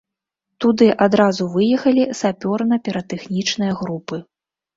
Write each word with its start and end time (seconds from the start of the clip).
Туды 0.63 0.87
адразу 1.05 1.43
выехалі 1.55 2.03
сапёрна-піратэхнічныя 2.21 3.73
групы. 3.85 4.21